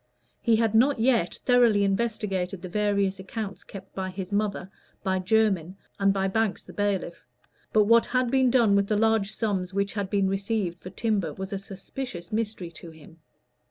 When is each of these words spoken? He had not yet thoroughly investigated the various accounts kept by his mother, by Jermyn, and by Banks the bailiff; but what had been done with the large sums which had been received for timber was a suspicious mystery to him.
He 0.41 0.55
had 0.55 0.73
not 0.73 0.99
yet 0.99 1.35
thoroughly 1.45 1.83
investigated 1.83 2.63
the 2.63 2.69
various 2.69 3.19
accounts 3.19 3.63
kept 3.63 3.93
by 3.93 4.09
his 4.09 4.31
mother, 4.31 4.71
by 5.03 5.19
Jermyn, 5.19 5.75
and 5.99 6.11
by 6.11 6.27
Banks 6.27 6.63
the 6.63 6.73
bailiff; 6.73 7.23
but 7.71 7.83
what 7.83 8.07
had 8.07 8.31
been 8.31 8.49
done 8.49 8.75
with 8.75 8.87
the 8.87 8.97
large 8.97 9.31
sums 9.31 9.75
which 9.75 9.93
had 9.93 10.09
been 10.09 10.27
received 10.27 10.81
for 10.81 10.89
timber 10.89 11.35
was 11.35 11.53
a 11.53 11.59
suspicious 11.59 12.31
mystery 12.31 12.71
to 12.71 12.89
him. 12.89 13.19